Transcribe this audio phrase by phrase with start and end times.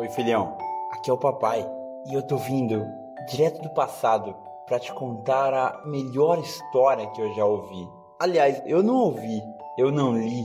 [0.00, 0.56] Oi, filhão.
[0.92, 1.62] Aqui é o papai
[2.06, 2.82] e eu tô vindo
[3.28, 4.34] direto do passado
[4.66, 7.86] para te contar a melhor história que eu já ouvi.
[8.18, 9.42] Aliás, eu não ouvi,
[9.76, 10.42] eu não li,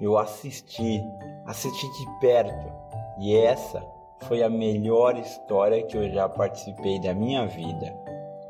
[0.00, 1.04] eu assisti,
[1.44, 2.72] assisti de perto.
[3.18, 3.86] E essa
[4.22, 7.94] foi a melhor história que eu já participei da minha vida.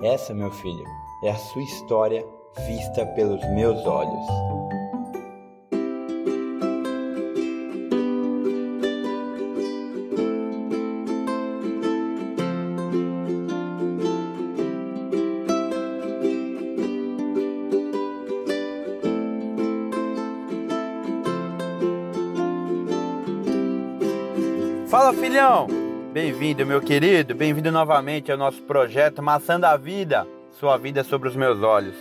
[0.05, 0.85] Essa, meu filho,
[1.25, 2.25] é a sua história
[2.65, 4.27] vista pelos meus olhos.
[25.35, 25.67] Filhão!
[26.13, 31.35] Bem-vindo, meu querido, bem-vindo novamente ao nosso projeto Maçã da Vida, sua vida sobre os
[31.35, 31.97] meus olhos.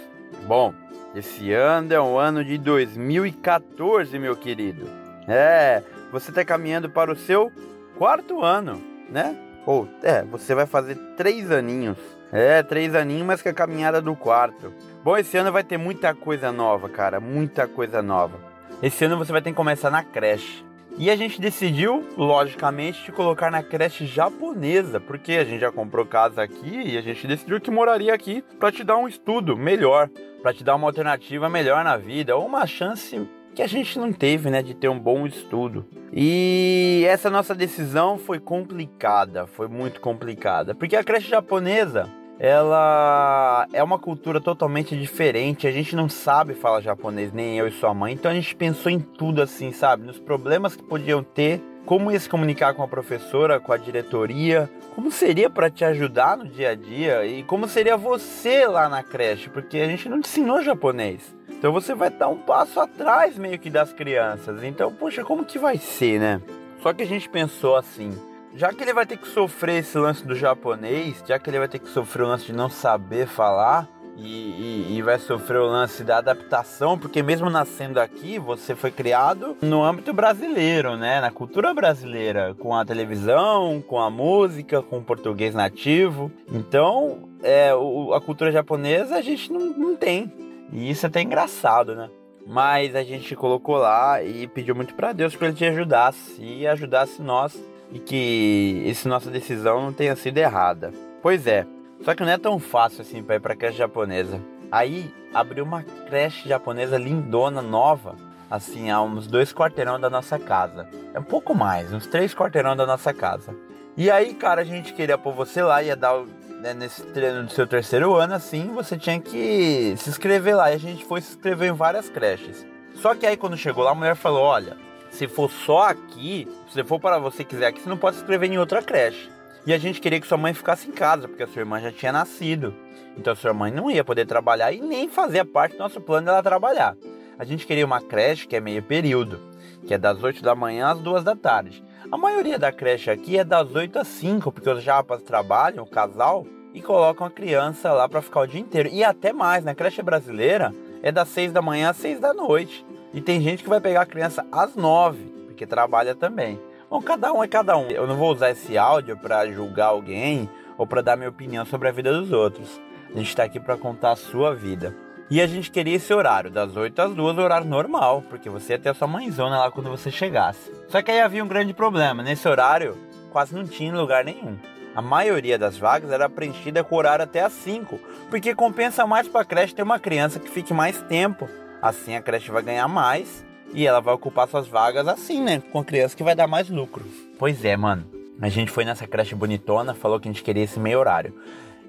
[0.45, 0.71] Bom,
[1.15, 4.87] esse ano é um ano de 2014, meu querido.
[5.27, 7.51] É, você está caminhando para o seu
[7.97, 8.79] quarto ano,
[9.09, 9.35] né?
[9.65, 11.97] Ou, é, você vai fazer três aninhos.
[12.31, 14.71] É, três aninhos, mas com a caminhada do quarto.
[15.03, 18.37] Bom, esse ano vai ter muita coisa nova, cara, muita coisa nova.
[18.79, 20.63] Esse ano você vai ter que começar na creche.
[20.97, 26.05] E a gente decidiu, logicamente, te colocar na creche japonesa, porque a gente já comprou
[26.05, 30.07] casa aqui e a gente decidiu que moraria aqui para te dar um estudo melhor,
[30.41, 34.13] para te dar uma alternativa melhor na vida, ou uma chance que a gente não
[34.13, 35.85] teve, né, de ter um bom estudo.
[36.11, 42.07] E essa nossa decisão foi complicada, foi muito complicada, porque a creche japonesa
[42.39, 45.67] ela é uma cultura totalmente diferente.
[45.67, 48.13] A gente não sabe falar japonês, nem eu e sua mãe.
[48.13, 50.05] Então a gente pensou em tudo assim, sabe?
[50.05, 54.69] Nos problemas que podiam ter, como ia se comunicar com a professora, com a diretoria,
[54.95, 59.03] como seria para te ajudar no dia a dia e como seria você lá na
[59.03, 61.35] creche, porque a gente não te ensinou japonês.
[61.49, 64.63] Então você vai estar um passo atrás meio que das crianças.
[64.63, 66.41] Então, poxa, como que vai ser, né?
[66.81, 68.11] Só que a gente pensou assim,
[68.55, 71.67] já que ele vai ter que sofrer esse lance do japonês, já que ele vai
[71.67, 75.65] ter que sofrer o lance de não saber falar e, e, e, vai sofrer o
[75.65, 81.19] lance da adaptação, porque mesmo nascendo aqui, você foi criado no âmbito brasileiro, né?
[81.19, 86.31] Na cultura brasileira, com a televisão, com a música, com o português nativo.
[86.51, 90.31] Então, é, o, a cultura japonesa a gente não, não tem.
[90.71, 92.07] E isso é até engraçado, né?
[92.45, 96.67] Mas a gente colocou lá e pediu muito para Deus para ele te ajudasse e
[96.67, 100.91] ajudasse nós e que essa nossa decisão não tenha sido errada.
[101.21, 101.65] Pois é,
[102.01, 104.41] só que não é tão fácil assim para ir para creche japonesa.
[104.71, 108.15] Aí abriu uma creche japonesa lindona, nova,
[108.49, 110.87] assim, a uns dois quarteirão da nossa casa.
[111.13, 113.55] É um pouco mais, uns três quarteirão da nossa casa.
[113.95, 116.23] E aí, cara, a gente queria pôr você lá, ia dar
[116.59, 120.71] né, nesse treino do seu terceiro ano, assim, você tinha que se inscrever lá.
[120.71, 122.65] E a gente foi se inscrever em várias creches.
[122.95, 124.77] Só que aí quando chegou lá, a mulher falou: olha,
[125.13, 128.51] se for só aqui, se for para você quiser aqui, você não pode se inscrever
[128.51, 129.29] em outra creche.
[129.65, 131.91] E a gente queria que sua mãe ficasse em casa, porque a sua irmã já
[131.91, 132.73] tinha nascido.
[133.15, 136.25] Então a sua mãe não ia poder trabalhar e nem fazia parte do nosso plano
[136.25, 136.97] dela trabalhar.
[137.37, 139.39] A gente queria uma creche que é meio período,
[139.85, 141.83] que é das 8 da manhã às 2 da tarde.
[142.11, 145.89] A maioria da creche aqui é das 8 às 5, porque os japas trabalham, o
[145.89, 148.89] casal, e colocam a criança lá para ficar o dia inteiro.
[148.89, 150.73] E até mais, na creche brasileira
[151.03, 152.83] é das 6 da manhã às 6 da noite.
[153.13, 156.59] E tem gente que vai pegar a criança às nove, porque trabalha também.
[156.89, 157.87] Bom, cada um é cada um.
[157.87, 161.87] Eu não vou usar esse áudio para julgar alguém ou para dar minha opinião sobre
[161.87, 162.81] a vida dos outros.
[163.13, 164.95] A gente está aqui para contar a sua vida.
[165.29, 168.79] E a gente queria esse horário, das 8 às 2, horário normal, porque você ia
[168.79, 170.71] ter a sua mãezona lá quando você chegasse.
[170.87, 172.97] Só que aí havia um grande problema, nesse horário
[173.31, 174.57] quase não tinha lugar nenhum.
[174.95, 177.99] A maioria das vagas era preenchida com horário até às 5,
[178.29, 181.49] porque compensa mais para a creche ter uma criança que fique mais tempo
[181.83, 185.61] Assim a creche vai ganhar mais e ela vai ocupar suas vagas assim, né?
[185.69, 187.03] Com a criança que vai dar mais lucro.
[187.37, 188.05] Pois é, mano.
[188.41, 191.37] A gente foi nessa creche bonitona, falou que a gente queria esse meio horário.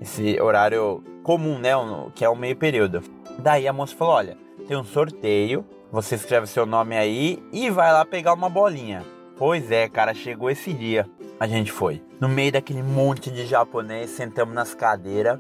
[0.03, 1.71] Esse horário comum, né?
[2.13, 3.05] Que é o meio período.
[3.39, 7.93] Daí a moça falou: olha, tem um sorteio, você escreve seu nome aí e vai
[7.93, 9.05] lá pegar uma bolinha.
[9.37, 11.09] Pois é, cara, chegou esse dia.
[11.39, 12.03] A gente foi.
[12.19, 15.39] No meio daquele monte de japonês, sentamos nas cadeiras.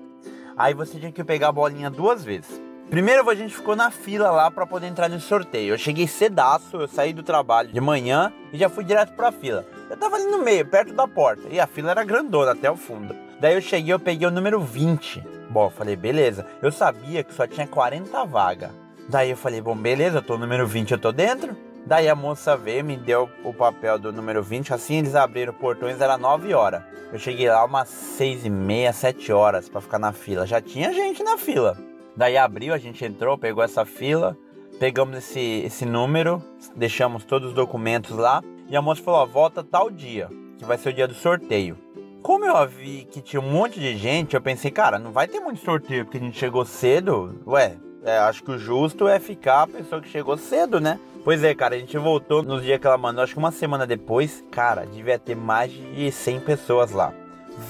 [0.56, 2.62] Aí você tinha que pegar a bolinha duas vezes.
[2.90, 5.74] Primeiro a gente ficou na fila lá para poder entrar no sorteio.
[5.74, 9.66] Eu cheguei cedaço, eu saí do trabalho de manhã e já fui direto pra fila.
[9.90, 12.76] Eu tava ali no meio, perto da porta, e a fila era grandona até o
[12.76, 13.14] fundo.
[13.40, 15.22] Daí eu cheguei, eu peguei o número 20.
[15.50, 16.46] Bom, eu falei, beleza.
[16.62, 18.70] Eu sabia que só tinha 40 vagas.
[19.08, 21.56] Daí eu falei, bom, beleza, eu tô número 20, eu tô dentro.
[21.86, 26.00] Daí a moça veio, me deu o papel do número 20, assim eles abriram portões,
[26.00, 26.82] era 9 horas.
[27.12, 30.46] Eu cheguei lá umas 6 e meia, 7 horas para ficar na fila.
[30.46, 31.76] Já tinha gente na fila.
[32.16, 34.36] Daí abriu, a gente entrou, pegou essa fila,
[34.78, 36.42] pegamos esse, esse número,
[36.76, 40.28] deixamos todos os documentos lá e a moça falou: ó, volta tal dia.
[40.58, 41.76] que vai ser o dia do sorteio.
[42.22, 45.40] Como eu vi que tinha um monte de gente, eu pensei, cara, não vai ter
[45.40, 47.38] muito sorteio porque a gente chegou cedo.
[47.46, 50.98] Ué, é, acho que o justo é ficar a pessoa que chegou cedo, né?
[51.24, 53.86] Pois é, cara, a gente voltou nos dias que ela mandou, acho que uma semana
[53.86, 57.12] depois, cara, devia ter mais de 100 pessoas lá.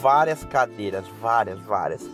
[0.00, 2.08] Várias cadeiras, várias, várias.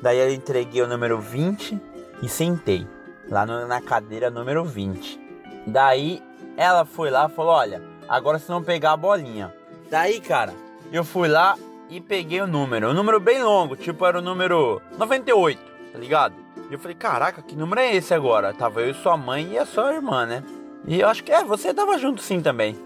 [0.00, 1.80] Daí eu entreguei o número 20
[2.22, 2.86] e sentei
[3.28, 5.20] lá no, na cadeira número 20.
[5.66, 6.22] Daí
[6.56, 9.54] ela foi lá e falou: Olha, agora vocês vão pegar a bolinha.
[9.90, 10.54] Daí, cara,
[10.92, 11.56] eu fui lá
[11.88, 12.90] e peguei o número.
[12.90, 15.60] Um número bem longo, tipo era o número 98,
[15.92, 16.34] tá ligado?
[16.70, 18.52] E eu falei: Caraca, que número é esse agora?
[18.52, 20.42] Tava eu e sua mãe e a sua irmã, né?
[20.86, 22.78] E eu acho que é, você tava junto sim também.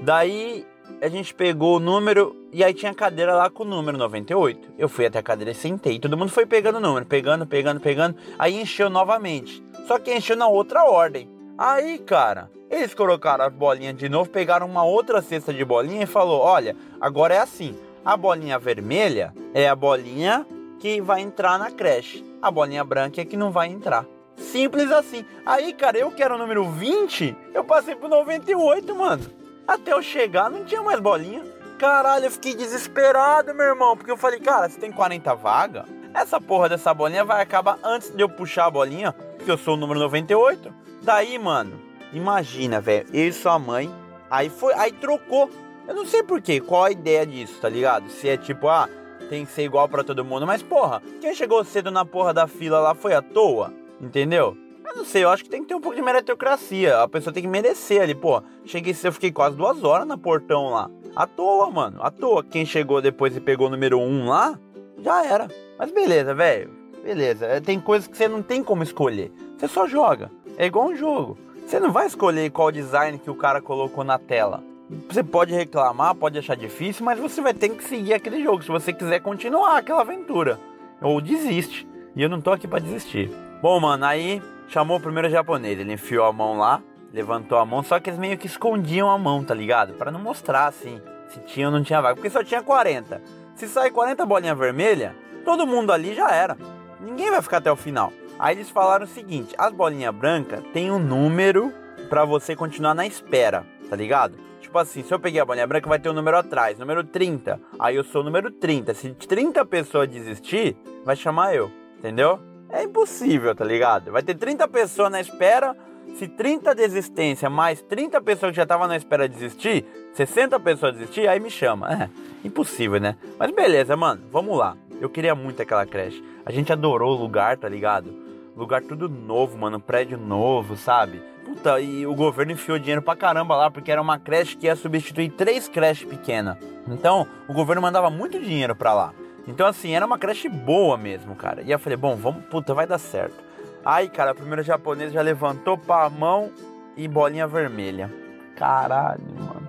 [0.00, 0.66] Daí
[1.00, 4.72] a gente pegou o número e aí tinha a cadeira lá com o número 98.
[4.78, 5.98] Eu fui até a cadeira e sentei.
[5.98, 8.16] Todo mundo foi pegando o número, pegando, pegando, pegando.
[8.38, 9.62] Aí encheu novamente.
[9.86, 11.28] Só que encheu na outra ordem.
[11.56, 16.06] Aí, cara, eles colocaram as bolinhas de novo, pegaram uma outra cesta de bolinha e
[16.06, 17.76] falou: "Olha, agora é assim.
[18.04, 20.46] A bolinha vermelha é a bolinha
[20.78, 22.24] que vai entrar na creche.
[22.40, 24.04] A bolinha branca é que não vai entrar."
[24.36, 25.24] Simples assim.
[25.44, 29.37] Aí, cara, eu que era o número 20, eu passei pro 98, mano.
[29.68, 31.44] Até eu chegar, não tinha mais bolinha.
[31.78, 33.94] Caralho, eu fiquei desesperado, meu irmão.
[33.94, 35.84] Porque eu falei, cara, você tem 40 vagas?
[36.14, 39.74] Essa porra dessa bolinha vai acabar antes de eu puxar a bolinha, porque eu sou
[39.74, 40.72] o número 98.
[41.02, 41.78] Daí, mano,
[42.14, 43.94] imagina, velho, eu e sua mãe.
[44.30, 45.50] Aí foi, aí trocou.
[45.86, 48.08] Eu não sei porquê, qual a ideia disso, tá ligado?
[48.08, 48.88] Se é tipo, ah,
[49.28, 50.46] tem que ser igual para todo mundo.
[50.46, 54.56] Mas, porra, quem chegou cedo na porra da fila lá foi à toa, entendeu?
[54.88, 57.02] Eu não sei, eu acho que tem que ter um pouco de meritocracia.
[57.02, 58.42] A pessoa tem que merecer ali, pô.
[58.64, 60.90] Cheguei, eu fiquei quase duas horas na portão lá.
[61.14, 62.02] À toa, mano.
[62.02, 62.42] À toa.
[62.42, 64.58] Quem chegou depois e pegou o número um lá,
[65.02, 65.48] já era.
[65.78, 66.70] Mas beleza, velho.
[67.04, 67.44] Beleza.
[67.46, 69.30] É, tem coisas que você não tem como escolher.
[69.58, 70.30] Você só joga.
[70.56, 71.36] É igual um jogo.
[71.66, 74.64] Você não vai escolher qual design que o cara colocou na tela.
[75.10, 78.68] Você pode reclamar, pode achar difícil, mas você vai ter que seguir aquele jogo se
[78.68, 80.58] você quiser continuar aquela aventura.
[81.02, 81.86] Ou desiste.
[82.16, 83.30] E eu não tô aqui para desistir.
[83.60, 85.78] Bom, mano, aí chamou o primeiro japonês.
[85.78, 86.80] Ele enfiou a mão lá,
[87.12, 89.94] levantou a mão, só que eles meio que escondiam a mão, tá ligado?
[89.94, 93.20] Para não mostrar assim se tinha ou não tinha vaga, porque só tinha 40.
[93.54, 96.56] Se sair 40 bolinha vermelha, todo mundo ali já era.
[97.00, 98.12] Ninguém vai ficar até o final.
[98.38, 101.72] Aí eles falaram o seguinte: as bolinhas brancas tem um número
[102.08, 104.38] para você continuar na espera, tá ligado?
[104.60, 107.60] Tipo assim, se eu peguei a bolinha branca, vai ter um número atrás, número 30.
[107.78, 108.94] Aí eu sou o número 30.
[108.94, 112.38] Se 30 pessoas desistir, vai chamar eu, entendeu?
[112.70, 114.12] É impossível, tá ligado?
[114.12, 115.76] Vai ter 30 pessoas na espera.
[116.18, 119.84] Se 30 desistência mais 30 pessoas que já estavam na espera desistir,
[120.14, 121.92] 60 pessoas desistir, aí me chama.
[121.92, 122.08] É,
[122.44, 123.16] impossível, né?
[123.38, 124.76] Mas beleza, mano, vamos lá.
[125.00, 126.22] Eu queria muito aquela creche.
[126.44, 128.12] A gente adorou o lugar, tá ligado?
[128.56, 131.22] Lugar tudo novo, mano, prédio novo, sabe?
[131.44, 134.74] Puta, e o governo enfiou dinheiro pra caramba lá, porque era uma creche que ia
[134.74, 136.56] substituir três creches pequenas.
[136.88, 139.14] Então, o governo mandava muito dinheiro pra lá.
[139.48, 141.62] Então, assim, era uma creche boa mesmo, cara.
[141.62, 143.42] E eu falei, bom, vamos, puta, vai dar certo.
[143.82, 146.52] Aí, cara, a primeira japonesa já levantou pra mão
[146.94, 148.12] e bolinha vermelha.
[148.54, 149.66] Caralho, mano.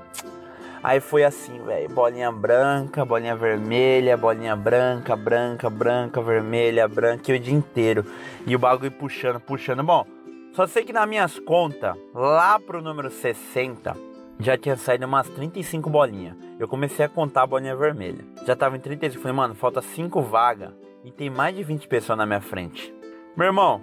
[0.83, 1.89] Aí foi assim, velho.
[1.89, 8.05] Bolinha branca, bolinha vermelha, bolinha branca, branca, branca, vermelha, branca e o dia inteiro.
[8.45, 9.83] E o bagulho puxando, puxando.
[9.83, 10.05] Bom,
[10.53, 13.95] só sei que nas minhas contas, lá pro número 60,
[14.39, 16.35] já tinha saído umas 35 bolinhas.
[16.57, 18.23] Eu comecei a contar a bolinha vermelha.
[18.45, 19.21] Já tava em 35.
[19.21, 20.71] Falei, mano, falta 5 vagas.
[21.03, 22.93] E tem mais de 20 pessoas na minha frente.
[23.35, 23.81] Meu irmão,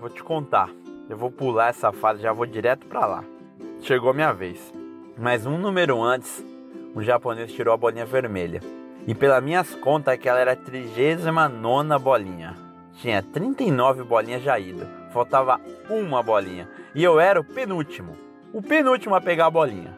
[0.00, 0.70] vou te contar.
[1.08, 3.24] Eu vou pular essa fase, já vou direto pra lá.
[3.80, 4.72] Chegou a minha vez.
[5.18, 6.44] Mas um número antes,
[6.96, 8.60] um japonês tirou a bolinha vermelha.
[9.06, 12.54] E pelas minhas contas, aquela era a 39 bolinha.
[12.94, 14.86] Tinha 39 bolinhas já ido.
[15.12, 15.60] Faltava
[15.90, 16.68] uma bolinha.
[16.94, 19.96] E eu era o penúltimo o penúltimo a pegar a bolinha.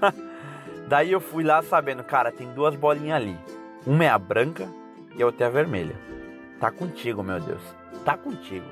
[0.88, 3.38] Daí eu fui lá sabendo, cara, tem duas bolinhas ali.
[3.86, 4.68] Uma é a branca
[5.16, 5.94] e a outra é a vermelha.
[6.58, 7.62] Tá contigo, meu Deus.
[8.04, 8.66] Tá contigo.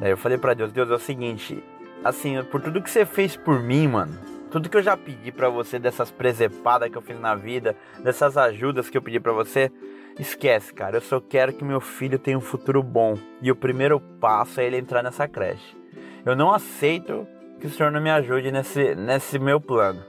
[0.00, 1.62] Daí eu falei para Deus, Deus, é o seguinte,
[2.04, 4.16] assim, por tudo que você fez por mim, mano,
[4.50, 8.36] tudo que eu já pedi para você dessas presepadas que eu fiz na vida, dessas
[8.36, 9.70] ajudas que eu pedi para você,
[10.18, 10.96] esquece, cara.
[10.96, 13.16] Eu só quero que meu filho tenha um futuro bom.
[13.42, 15.76] E o primeiro passo é ele entrar nessa creche.
[16.24, 17.26] Eu não aceito
[17.60, 20.02] que o Senhor não me ajude nesse, nesse meu plano.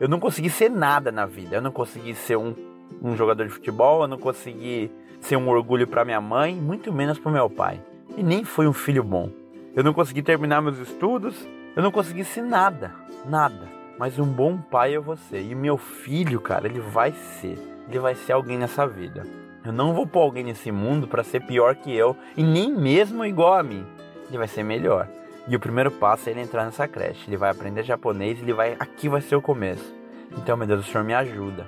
[0.00, 1.56] Eu não consegui ser nada na vida.
[1.56, 2.54] Eu não consegui ser um,
[3.02, 4.90] um jogador de futebol, eu não consegui
[5.20, 7.80] ser um orgulho para minha mãe, muito menos para meu pai.
[8.16, 9.30] E nem fui um filho bom.
[9.74, 12.92] Eu não consegui terminar meus estudos, eu não consegui ser nada,
[13.26, 13.68] nada.
[13.98, 15.40] Mas um bom pai vou ser.
[15.40, 17.58] E meu filho, cara, ele vai ser.
[17.88, 19.26] Ele vai ser alguém nessa vida.
[19.64, 23.24] Eu não vou pôr alguém nesse mundo para ser pior que eu e nem mesmo
[23.24, 23.84] igual a mim.
[24.28, 25.08] Ele vai ser melhor.
[25.48, 27.24] E o primeiro passo é ele entrar nessa creche.
[27.26, 28.76] Ele vai aprender japonês, ele vai.
[28.78, 29.94] Aqui vai ser o começo.
[30.36, 31.66] Então, meu Deus, o Senhor me ajuda.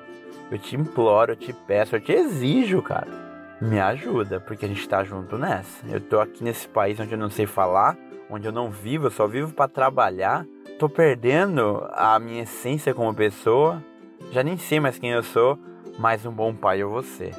[0.51, 3.09] Eu te imploro, eu te peço, eu te exijo, cara.
[3.61, 5.87] Me ajuda, porque a gente tá junto nessa.
[5.87, 7.97] Eu tô aqui nesse país onde eu não sei falar,
[8.29, 10.47] onde eu não vivo, eu só vivo para trabalhar.
[10.79, 13.83] Tô perdendo a minha essência como pessoa.
[14.33, 15.59] Já nem sei mais quem eu sou,
[15.99, 17.35] mas um bom pai eu vou ser.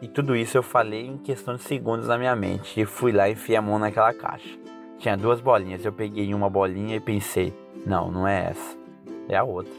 [0.00, 2.80] E tudo isso eu falei em questão de segundos na minha mente.
[2.80, 4.61] E fui lá e enfiei a mão naquela caixa.
[5.02, 5.84] Tinha duas bolinhas.
[5.84, 7.52] Eu peguei uma bolinha e pensei:
[7.84, 8.76] não, não é essa.
[9.28, 9.72] É a outra.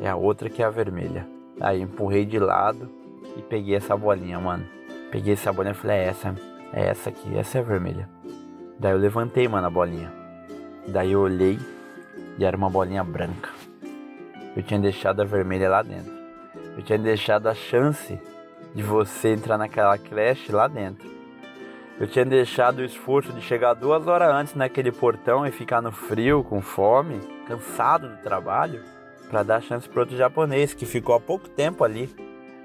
[0.00, 1.28] É a outra que é a vermelha.
[1.60, 2.90] Aí empurrei de lado
[3.36, 4.66] e peguei essa bolinha, mano.
[5.12, 6.34] Peguei essa bolinha e falei: é essa.
[6.72, 7.38] É essa aqui.
[7.38, 8.10] Essa é a vermelha.
[8.76, 10.12] Daí eu levantei, mano, a bolinha.
[10.88, 11.56] Daí eu olhei
[12.36, 13.50] e era uma bolinha branca.
[14.56, 16.12] Eu tinha deixado a vermelha lá dentro.
[16.76, 18.18] Eu tinha deixado a chance
[18.74, 21.13] de você entrar naquela creche lá dentro.
[21.98, 25.92] Eu tinha deixado o esforço de chegar duas horas antes naquele portão e ficar no
[25.92, 28.82] frio, com fome, cansado do trabalho,
[29.30, 32.08] para dar chance para outro japonês que ficou há pouco tempo ali,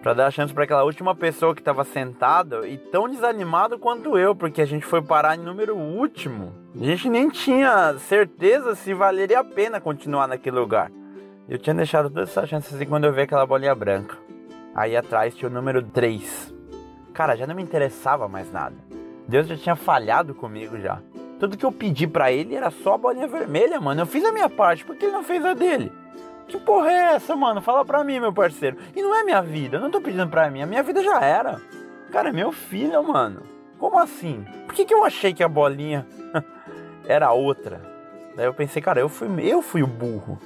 [0.01, 4.35] para dar chance para aquela última pessoa que estava sentado e tão desanimado quanto eu,
[4.35, 6.55] porque a gente foi parar em número último.
[6.73, 10.91] A gente nem tinha certeza se valeria a pena continuar naquele lugar.
[11.47, 14.17] Eu tinha deixado todas essas chances assim quando eu vi aquela bolinha branca.
[14.73, 16.53] Aí atrás tinha o número 3.
[17.13, 18.89] Cara, já não me interessava mais nada.
[19.29, 20.99] Deus já tinha falhado comigo já.
[21.39, 24.01] Tudo que eu pedi para ele era só a bolinha vermelha, mano.
[24.01, 25.91] Eu fiz a minha parte, porque ele não fez a dele?
[26.47, 27.61] Que porra é essa, mano?
[27.61, 28.77] Fala pra mim, meu parceiro.
[28.95, 30.63] E não é minha vida, eu não tô pedindo pra mim.
[30.63, 31.61] A minha vida já era.
[32.11, 33.43] Cara, é meu filho, mano.
[33.77, 34.43] Como assim?
[34.65, 36.07] Por que, que eu achei que a bolinha
[37.07, 37.79] era outra?
[38.35, 40.39] Daí eu pensei, cara, eu fui, eu fui o burro.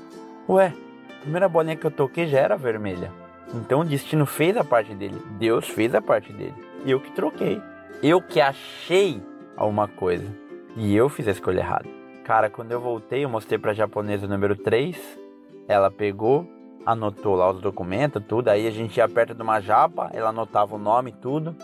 [0.50, 0.74] Ué,
[1.10, 3.14] a primeira bolinha que eu toquei já era vermelha.
[3.54, 6.56] Então o destino fez a parte dele, Deus fez a parte dele.
[6.86, 7.62] E eu que troquei.
[8.04, 9.24] Eu que achei
[9.56, 10.28] alguma coisa.
[10.76, 11.88] E eu fiz a escolha errada.
[12.26, 14.98] Cara, quando eu voltei, eu mostrei pra japonesa o número 3.
[15.70, 16.46] Ela pegou,
[16.86, 18.50] anotou lá os documentos, tudo.
[18.50, 21.56] Aí a gente ia perto de uma japa, ela anotava o nome tudo.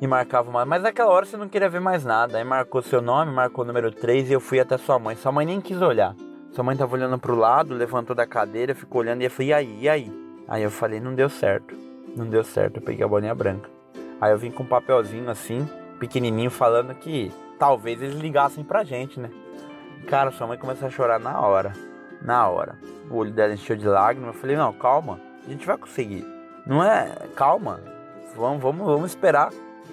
[0.00, 0.64] E marcava uma.
[0.64, 2.38] Mas naquela hora você não queria ver mais nada.
[2.38, 5.16] Aí marcou seu nome, marcou o número 3 e eu fui até sua mãe.
[5.16, 6.14] Sua mãe nem quis olhar.
[6.52, 9.52] Sua mãe tava olhando pro lado, levantou da cadeira, ficou olhando e eu falei, e
[9.52, 10.12] aí, e aí?
[10.46, 11.74] Aí eu falei, não deu certo.
[12.16, 13.68] Não deu certo, eu peguei a bolinha branca.
[14.24, 15.68] Aí eu vim com um papelzinho assim,
[16.00, 19.28] pequenininho, falando que talvez eles ligassem pra gente, né?
[20.08, 21.74] Cara, sua mãe começou a chorar na hora.
[22.22, 22.78] Na hora.
[23.10, 24.34] O olho dela encheu de lágrimas.
[24.34, 26.24] Eu falei, não, calma, a gente vai conseguir.
[26.64, 27.14] Não é.
[27.36, 27.80] Calma.
[28.34, 29.50] Vamos, vamos, vamos esperar.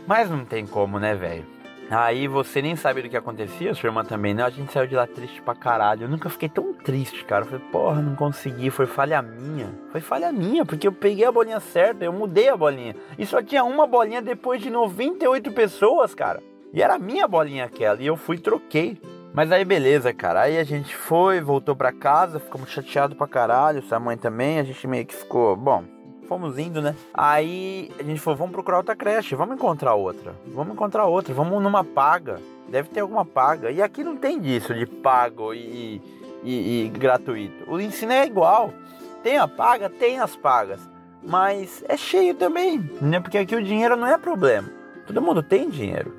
[0.07, 1.45] Mas não tem como, né, velho?
[1.91, 4.45] Aí você nem sabe do que acontecia, sua irmã também não.
[4.45, 6.03] A gente saiu de lá triste pra caralho.
[6.03, 7.43] Eu nunca fiquei tão triste, cara.
[7.43, 8.69] Eu falei, porra, não consegui.
[8.69, 9.69] Foi falha minha.
[9.91, 12.95] Foi falha minha, porque eu peguei a bolinha certa, eu mudei a bolinha.
[13.19, 16.41] E só tinha uma bolinha depois de 98 pessoas, cara.
[16.73, 18.01] E era minha bolinha aquela.
[18.01, 18.97] E eu fui e troquei.
[19.33, 20.43] Mas aí beleza, cara.
[20.43, 23.81] Aí a gente foi, voltou pra casa, ficamos chateados pra caralho.
[23.83, 24.59] Sua mãe também.
[24.59, 25.83] A gente meio que ficou, bom,
[26.31, 26.95] fomos indo, né?
[27.13, 30.33] Aí a gente falou, vamos procurar outra creche, vamos encontrar outra.
[30.47, 32.39] Vamos encontrar outra, vamos numa paga.
[32.69, 33.69] Deve ter alguma paga.
[33.69, 36.01] E aqui não tem disso de pago e,
[36.41, 37.69] e, e gratuito.
[37.69, 38.73] O ensino é igual.
[39.21, 40.79] Tem a paga, tem as pagas.
[41.21, 43.19] Mas é cheio também, né?
[43.19, 44.69] Porque aqui o dinheiro não é problema.
[45.05, 46.15] Todo mundo tem dinheiro.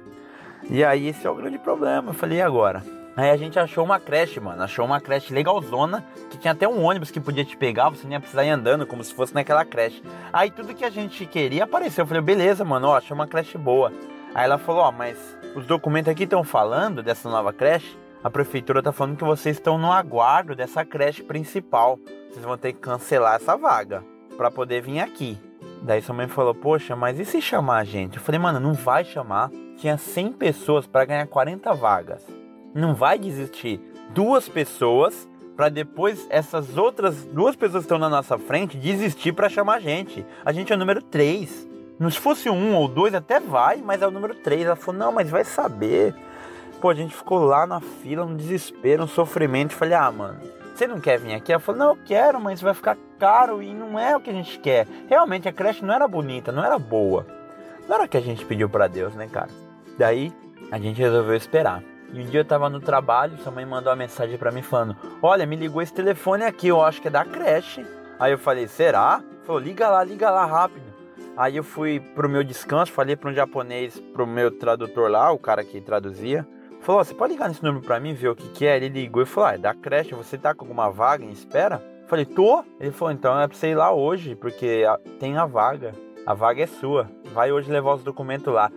[0.68, 2.10] E aí esse é o grande problema.
[2.10, 2.84] Eu falei, e agora?
[3.14, 4.62] Aí a gente achou uma creche, mano.
[4.62, 8.14] Achou uma creche legalzona, que tinha até um ônibus que podia te pegar, você nem
[8.14, 10.02] ia precisar ir andando, como se fosse naquela creche.
[10.32, 12.02] Aí tudo que a gente queria apareceu.
[12.02, 13.92] Eu falei, beleza, mano, ó, achei uma creche boa.
[14.34, 15.18] Aí ela falou, ó, mas
[15.54, 17.98] os documentos aqui estão falando dessa nova creche.
[18.24, 21.98] A prefeitura tá falando que vocês estão no aguardo dessa creche principal.
[22.30, 24.02] Vocês vão ter que cancelar essa vaga
[24.38, 25.38] para poder vir aqui.
[25.82, 28.16] Daí sua mãe falou, poxa, mas e se chamar a gente?
[28.16, 29.50] Eu falei, mano, não vai chamar.
[29.76, 32.41] Tinha 100 pessoas para ganhar 40 vagas
[32.74, 38.38] não vai desistir duas pessoas para depois essas outras duas pessoas que estão na nossa
[38.38, 40.24] frente desistir para chamar a gente.
[40.44, 41.68] A gente é o número 3.
[42.10, 44.66] Se fosse um ou dois até vai, mas é o número 3.
[44.66, 46.14] Ela falou: "Não, mas vai saber".
[46.80, 49.72] Pô, a gente ficou lá na fila, no desespero, no sofrimento.
[49.74, 50.40] Falei: "Ah, mano,
[50.74, 53.72] você não quer vir aqui?" Ela falou: "Não, eu quero, mas vai ficar caro e
[53.72, 54.86] não é o que a gente quer".
[55.08, 57.24] Realmente a creche não era bonita, não era boa.
[57.86, 59.50] Não era o que a gente pediu para Deus, né, cara?
[59.96, 60.32] Daí
[60.72, 61.82] a gente resolveu esperar.
[62.12, 64.96] E um dia eu tava no trabalho, sua mãe mandou uma mensagem para mim falando:
[65.22, 67.84] Olha, me ligou esse telefone aqui, eu acho que é da creche.
[68.18, 69.22] Aí eu falei: Será?
[69.44, 70.92] Falou: Liga lá, liga lá rápido.
[71.36, 75.38] Aí eu fui pro meu descanso, falei para um japonês, pro meu tradutor lá, o
[75.38, 76.46] cara que traduzia.
[76.82, 78.76] Falou: Você pode ligar nesse número pra mim, ver o que, que é?
[78.76, 81.82] Ele ligou e falou: ah, É da creche, você tá com alguma vaga em espera?
[82.06, 82.62] Falei: Tô.
[82.78, 84.84] Ele falou: Então é pra você ir lá hoje, porque
[85.18, 85.94] tem a vaga.
[86.26, 87.10] A vaga é sua.
[87.32, 88.70] Vai hoje levar os documentos lá.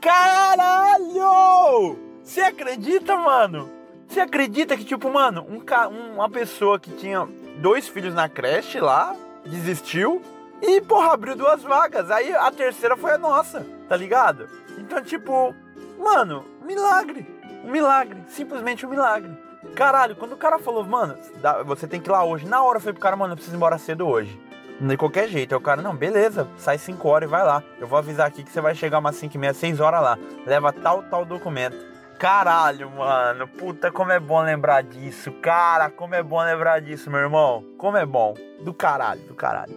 [0.00, 2.05] Caralho!
[2.26, 3.70] Você acredita, mano?
[4.08, 7.26] Você acredita que, tipo, mano, um, uma pessoa que tinha
[7.58, 9.14] dois filhos na creche lá,
[9.46, 10.20] desistiu,
[10.60, 12.10] E, porra, abriu duas vagas.
[12.10, 14.48] Aí a terceira foi a nossa, tá ligado?
[14.76, 15.54] Então, tipo,
[15.98, 17.24] mano, milagre.
[17.62, 18.24] Um milagre.
[18.26, 19.30] Simplesmente um milagre.
[19.76, 21.16] Caralho, quando o cara falou, mano,
[21.64, 22.46] você tem que ir lá hoje.
[22.46, 24.40] Na hora eu falei pro cara, mano, eu preciso ir embora cedo hoje.
[24.80, 25.54] De qualquer jeito.
[25.54, 27.62] Aí o cara, não, beleza, sai 5 horas e vai lá.
[27.78, 30.18] Eu vou avisar aqui que você vai chegar umas 5 e meia, 6 horas lá.
[30.44, 31.94] Leva tal, tal documento.
[32.18, 33.46] Caralho, mano.
[33.46, 35.30] Puta, como é bom lembrar disso.
[35.42, 37.64] Cara, como é bom lembrar disso, meu irmão.
[37.76, 38.34] Como é bom.
[38.60, 39.74] Do caralho, do caralho.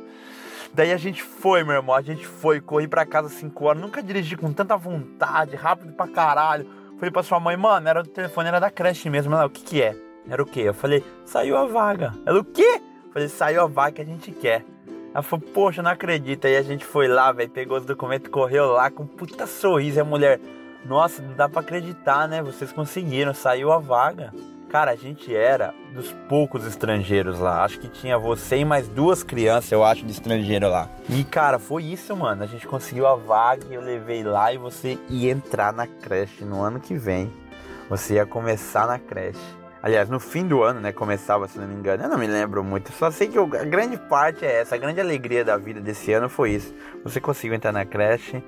[0.73, 1.95] Daí a gente foi, meu irmão.
[1.95, 3.81] A gente foi, corri pra casa 5 horas.
[3.81, 6.69] Nunca dirigi com tanta vontade, rápido pra caralho.
[6.97, 9.33] Falei pra sua mãe, mano, era o telefone, era da creche mesmo.
[9.33, 9.95] Ela, o que que é?
[10.29, 10.61] Era o quê?
[10.61, 12.13] Eu falei, saiu a vaga.
[12.25, 12.81] Ela, o quê?
[13.05, 14.65] Eu falei, saiu a vaga que a gente quer.
[15.13, 16.45] Ela falou, poxa, não acredito.
[16.45, 19.97] Aí a gente foi lá, velho, pegou os documentos, correu lá com um puta sorriso.
[19.97, 20.39] E a mulher,
[20.85, 22.41] nossa, não dá pra acreditar, né?
[22.41, 24.31] Vocês conseguiram, saiu a vaga.
[24.69, 27.63] Cara, a gente era dos poucos estrangeiros lá.
[27.63, 30.87] Acho que tinha você e mais duas crianças, eu acho, de estrangeiro lá.
[31.09, 32.43] E, cara, foi isso, mano.
[32.43, 36.45] A gente conseguiu a vaga e eu levei lá e você ia entrar na creche
[36.45, 37.33] no ano que vem.
[37.89, 39.39] Você ia começar na creche.
[39.81, 40.91] Aliás, no fim do ano, né?
[40.91, 42.03] Começava, se não me engano.
[42.03, 42.91] Eu não me lembro muito.
[42.91, 44.75] Só sei que a grande parte é essa.
[44.75, 46.75] A grande alegria da vida desse ano foi isso.
[47.03, 48.43] Você conseguiu entrar na creche.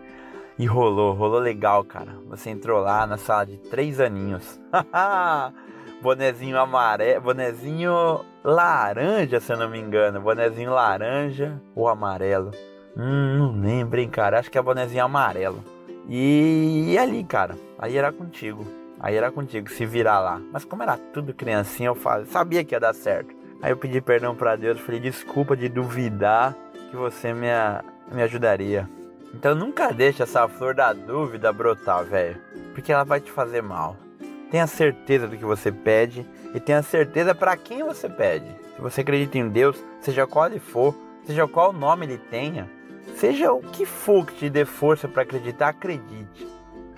[0.61, 2.13] E rolou, rolou legal, cara.
[2.27, 4.61] Você entrou lá na sala de três aninhos.
[6.03, 10.21] bonezinho amarelo, bonezinho laranja, se eu não me engano.
[10.21, 12.51] Bonezinho laranja ou amarelo.
[12.95, 14.37] Hum, não lembro, hein, cara.
[14.37, 15.63] Acho que é bonezinho amarelo.
[16.07, 18.63] E, e ali, cara, aí era contigo.
[18.99, 20.39] Aí era contigo se virar lá.
[20.53, 23.33] Mas como era tudo criancinha, eu falei, sabia que ia dar certo.
[23.63, 26.55] Aí eu pedi perdão para Deus, falei desculpa de duvidar
[26.91, 27.47] que você me,
[28.11, 28.87] me ajudaria.
[29.33, 32.39] Então nunca deixe essa flor da dúvida brotar, velho,
[32.73, 33.95] porque ela vai te fazer mal.
[34.49, 38.53] Tenha certeza do que você pede e tenha certeza para quem você pede.
[38.75, 42.69] Se você acredita em Deus, seja qual ele for, seja qual nome ele tenha,
[43.15, 46.45] seja o que for que te dê força para acreditar, acredite.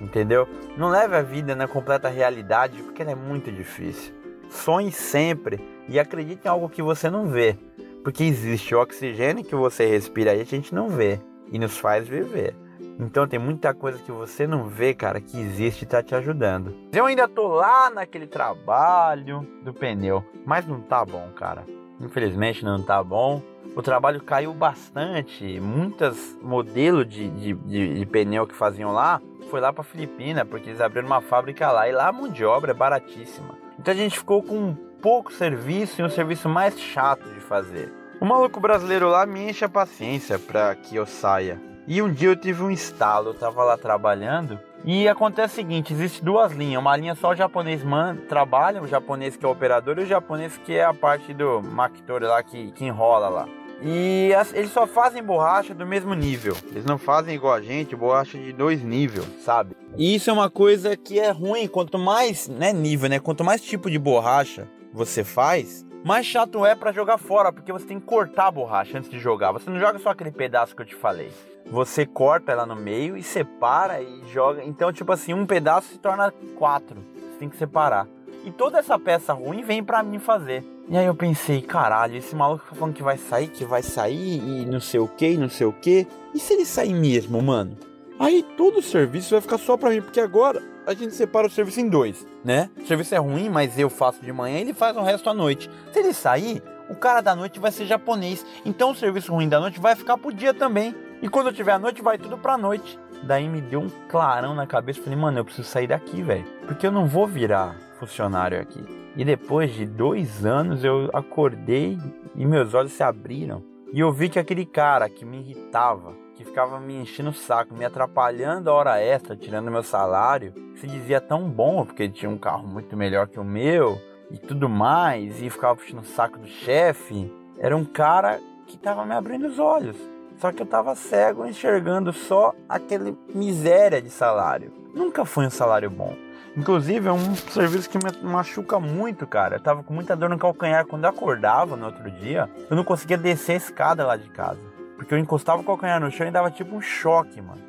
[0.01, 0.49] Entendeu?
[0.75, 4.11] Não leve a vida na completa realidade porque ela é muito difícil.
[4.49, 7.55] Sonhe sempre e acredite em algo que você não vê.
[8.03, 11.19] Porque existe o oxigênio que você respira e a gente não vê
[11.51, 12.55] e nos faz viver.
[12.99, 16.75] Então tem muita coisa que você não vê, cara, que existe e tá te ajudando.
[16.91, 21.65] Eu ainda tô lá naquele trabalho do pneu, mas não tá bom, cara.
[21.99, 23.41] Infelizmente não tá bom.
[23.75, 25.59] O trabalho caiu bastante.
[25.59, 30.69] Muitos modelos de, de, de, de pneu que faziam lá foi lá para Filipina, porque
[30.69, 33.57] eles abriram uma fábrica lá e lá a mão de obra é baratíssima.
[33.79, 37.91] Então a gente ficou com pouco serviço e um serviço mais chato de fazer.
[38.23, 41.61] O maluco brasileiro lá me enche a paciência para que eu saia.
[41.85, 45.91] E um dia eu tive um estalo, eu tava lá trabalhando e acontece o seguinte,
[45.91, 49.51] existe duas linhas, uma linha só o japonês man, trabalha, o japonês que é o
[49.51, 53.45] operador e o japonês que é a parte do maquitori lá que, que enrola lá.
[53.81, 56.55] E as, eles só fazem borracha do mesmo nível.
[56.71, 59.75] Eles não fazem igual a gente, borracha de dois níveis, sabe?
[59.97, 61.67] E isso é uma coisa que é ruim.
[61.67, 63.19] Quanto mais, né, nível, né?
[63.19, 67.85] Quanto mais tipo de borracha você faz, mais chato é para jogar fora, porque você
[67.85, 69.51] tem que cortar a borracha antes de jogar.
[69.51, 71.31] Você não joga só aquele pedaço que eu te falei
[71.65, 74.63] você corta ela no meio e separa e joga.
[74.63, 77.03] Então, tipo assim, um pedaço se torna quatro.
[77.15, 78.07] Você tem que separar.
[78.45, 80.63] E toda essa peça ruim vem para mim fazer.
[80.89, 84.37] E aí eu pensei, caralho, esse maluco tá falando que vai sair, que vai sair
[84.37, 86.05] e não sei o que, não sei o que.
[86.33, 87.77] E se ele sair mesmo, mano?
[88.19, 91.49] Aí todo o serviço vai ficar só pra mim, porque agora a gente separa o
[91.49, 92.69] serviço em dois, né?
[92.77, 95.33] O serviço é ruim, mas eu faço de manhã e ele faz o resto à
[95.33, 95.69] noite.
[95.91, 98.45] Se ele sair, o cara da noite vai ser japonês.
[98.65, 100.93] Então o serviço ruim da noite vai ficar pro dia também.
[101.21, 102.99] E quando eu tiver a noite, vai tudo pra noite.
[103.23, 105.01] Daí me deu um clarão na cabeça.
[105.01, 106.45] Falei, mano, eu preciso sair daqui, velho.
[106.67, 108.83] Porque eu não vou virar funcionário aqui.
[109.15, 111.97] E depois de dois anos eu acordei
[112.35, 113.63] e meus olhos se abriram.
[113.93, 117.73] E eu vi que aquele cara que me irritava, que ficava me enchendo o saco,
[117.73, 122.37] me atrapalhando a hora extra, tirando meu salário, se dizia tão bom, porque tinha um
[122.37, 126.47] carro muito melhor que o meu e tudo mais, e ficava puxando o saco do
[126.47, 129.95] chefe, era um cara que tava me abrindo os olhos.
[130.37, 134.73] Só que eu tava cego enxergando só aquele miséria de salário.
[134.93, 136.15] Nunca foi um salário bom.
[136.57, 139.55] Inclusive, é um serviço que me machuca muito, cara.
[139.55, 142.49] Eu tava com muita dor no calcanhar quando eu acordava no outro dia.
[142.69, 144.72] Eu não conseguia descer a escada lá de casa.
[144.95, 147.61] Porque eu encostava o calcanhar no chão e dava tipo um choque, mano.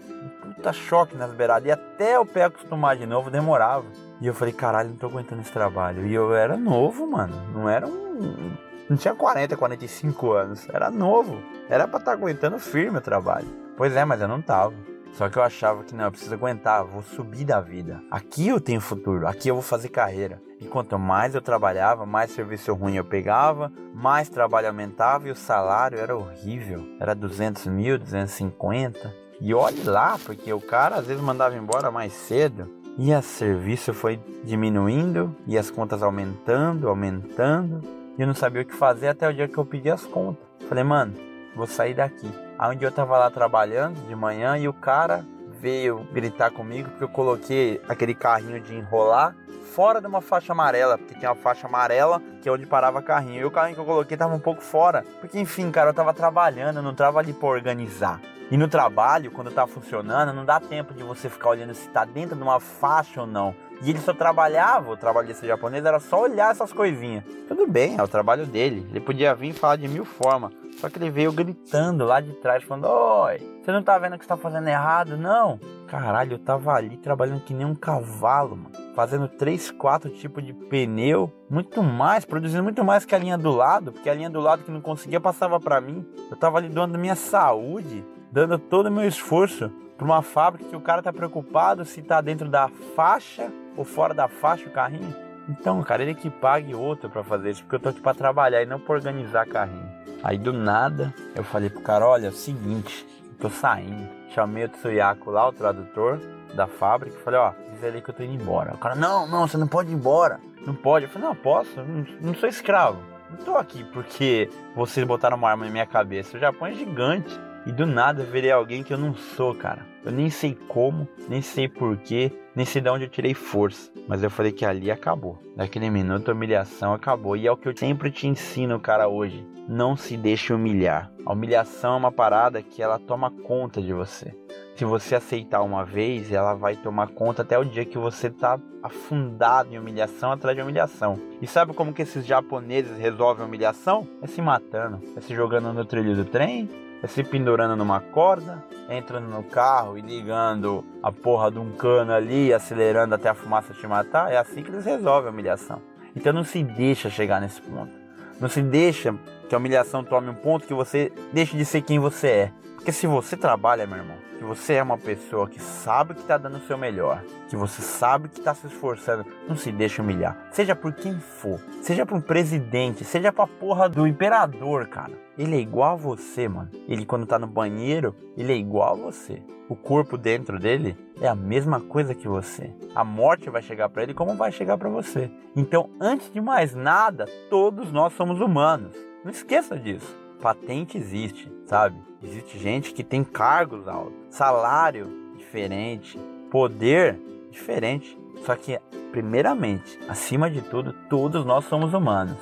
[0.44, 1.66] Um puta choque nas beiradas.
[1.66, 3.86] E até o pé acostumar de novo demorava.
[4.20, 6.06] E eu falei, caralho, não tô aguentando esse trabalho.
[6.06, 7.34] E eu era novo, mano.
[7.52, 8.56] Não era um.
[8.88, 10.68] Não tinha 40, 45 anos.
[10.68, 11.42] Era novo.
[11.68, 13.46] Era pra estar tá aguentando firme o trabalho.
[13.76, 14.74] Pois é, mas eu não tava.
[15.14, 18.02] Só que eu achava que não, eu preciso aguentar, vou subir da vida.
[18.10, 20.42] Aqui eu tenho futuro, aqui eu vou fazer carreira.
[20.60, 25.36] E quanto mais eu trabalhava, mais serviço ruim eu pegava, mais trabalho aumentava e o
[25.36, 26.84] salário era horrível.
[26.98, 29.14] Era 200 mil, 250.
[29.40, 32.68] E olhe lá, porque o cara às vezes mandava embora mais cedo.
[32.98, 37.80] E o serviço foi diminuindo e as contas aumentando, aumentando.
[38.18, 40.44] E eu não sabia o que fazer até o dia que eu pedi as contas.
[40.68, 41.14] Falei, mano,
[41.54, 42.30] vou sair daqui.
[42.78, 45.24] Dia eu tava lá trabalhando de manhã e o cara
[45.60, 49.34] veio gritar comigo porque eu coloquei aquele carrinho de enrolar
[49.74, 53.40] fora de uma faixa amarela, porque tinha uma faixa amarela que é onde parava carrinho.
[53.40, 56.14] E o carrinho que eu coloquei tava um pouco fora, porque enfim, cara, eu tava
[56.14, 58.20] trabalhando, eu não tava ali pra organizar.
[58.50, 62.04] E no trabalho, quando tá funcionando, não dá tempo de você ficar olhando se tá
[62.04, 63.54] dentro de uma faixa ou não.
[63.82, 67.24] E ele só trabalhava, o trabalho desse japonês era só olhar essas coisinhas.
[67.48, 68.86] Tudo bem, é o trabalho dele.
[68.90, 70.52] Ele podia vir e falar de mil formas.
[70.78, 74.24] Só que ele veio gritando lá de trás, falando: Oi, você não tá vendo que
[74.24, 75.58] você tá fazendo errado, não?
[75.86, 78.70] Caralho, eu tava ali trabalhando que nem um cavalo, mano.
[78.94, 81.32] Fazendo três, quatro tipos de pneu.
[81.48, 83.92] Muito mais, produzindo muito mais que a linha do lado.
[83.92, 86.04] Porque a linha do lado que não conseguia passava para mim.
[86.30, 90.76] Eu tava ali doando minha saúde, dando todo o meu esforço para uma fábrica que
[90.76, 95.14] o cara tá preocupado se tá dentro da faixa ou fora da faixa o carrinho.
[95.48, 98.62] Então, cara, ele que pague outro para fazer isso, porque eu tô aqui para trabalhar
[98.62, 99.88] e não para organizar carrinho.
[100.22, 103.06] Aí do nada, eu falei pro cara, olha, é o seguinte,
[103.38, 104.08] tô saindo.
[104.30, 106.18] Chamei o Tsuyako lá, o tradutor
[106.54, 108.74] da fábrica, falei, ó, diz ali que eu tô indo embora.
[108.74, 110.40] O cara, não, não, você não pode ir embora.
[110.66, 111.04] Não pode.
[111.04, 112.98] Eu falei, não, posso, não, não sou escravo.
[113.30, 116.36] Não tô aqui porque vocês botaram uma arma na minha cabeça.
[116.36, 117.38] O Japão é gigante.
[117.66, 119.86] E do nada eu virei alguém que eu não sou, cara.
[120.04, 123.90] Eu nem sei como, nem sei porquê, nem sei de onde eu tirei força.
[124.06, 125.38] Mas eu falei que ali acabou.
[125.56, 127.36] Naquele minuto a humilhação acabou.
[127.36, 129.46] E é o que eu sempre te ensino, cara, hoje.
[129.66, 131.10] Não se deixe humilhar.
[131.24, 134.36] A humilhação é uma parada que ela toma conta de você.
[134.76, 138.60] Se você aceitar uma vez, ela vai tomar conta até o dia que você tá
[138.82, 141.18] afundado em humilhação atrás de humilhação.
[141.40, 144.06] E sabe como que esses japoneses resolvem a humilhação?
[144.20, 146.68] É se matando, é se jogando no trilho do trem,
[147.08, 152.52] se pendurando numa corda, entrando no carro e ligando a porra de um cano ali,
[152.52, 154.32] acelerando até a fumaça te matar.
[154.32, 155.80] É assim que eles resolvem a humilhação.
[156.14, 157.92] Então não se deixa chegar nesse ponto.
[158.40, 159.14] Não se deixa
[159.48, 162.52] que a humilhação tome um ponto que você deixe de ser quem você é.
[162.74, 166.36] Porque se você trabalha, meu irmão, que você é uma pessoa que sabe que está
[166.36, 170.36] dando o seu melhor, que você sabe que está se esforçando, não se deixe humilhar.
[170.50, 175.12] Seja por quem for, seja por um presidente, seja pra porra do imperador, cara.
[175.36, 176.70] Ele é igual a você, mano.
[176.88, 179.42] Ele quando tá no banheiro, ele é igual a você.
[179.68, 182.70] O corpo dentro dele é a mesma coisa que você.
[182.94, 185.30] A morte vai chegar para ele como vai chegar para você.
[185.56, 188.94] Então, antes de mais nada, todos nós somos humanos.
[189.24, 190.23] Não esqueça disso.
[190.44, 191.96] Patente existe, sabe?
[192.22, 197.18] Existe gente que tem cargos altos, salário diferente, poder
[197.50, 198.20] diferente.
[198.44, 198.78] Só que,
[199.10, 202.36] primeiramente, acima de tudo, todos nós somos humanos.